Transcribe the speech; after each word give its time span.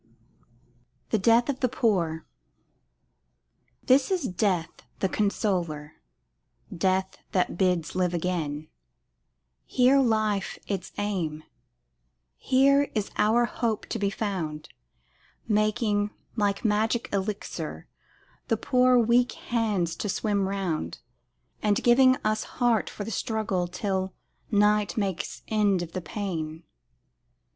THE 1.11 1.19
DEATH 1.19 1.47
OF 1.47 1.59
THE 1.59 1.69
POOR 1.69 2.25
This 3.83 4.09
is 4.09 4.23
death 4.27 4.81
the 4.97 5.07
consoler 5.07 5.93
death 6.75 7.19
that 7.33 7.55
bids 7.55 7.93
live 7.93 8.11
again; 8.15 8.67
Here 9.63 9.99
life 9.99 10.57
its 10.65 10.91
aim: 10.97 11.43
here 12.39 12.89
is 12.95 13.11
our 13.17 13.45
hope 13.45 13.85
to 13.89 13.99
be 13.99 14.09
found, 14.09 14.69
Making, 15.47 16.09
like 16.35 16.65
magic 16.65 17.07
elixir, 17.13 17.87
our 18.49 18.57
poor 18.57 18.97
weak 18.97 19.33
heads 19.33 19.95
to 19.97 20.09
swim 20.09 20.47
round, 20.47 20.97
And 21.61 21.83
giving 21.83 22.15
us 22.23 22.41
heart 22.57 22.89
for 22.89 23.03
the 23.03 23.11
struggle 23.11 23.67
till 23.67 24.15
night 24.49 24.97
makes 24.97 25.43
end 25.47 25.83
of 25.83 25.91
the 25.91 26.01
pain. 26.01 26.63